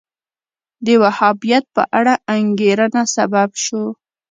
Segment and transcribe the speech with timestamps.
[0.85, 3.83] د وهابیت په اړه انګېرنه سبب شو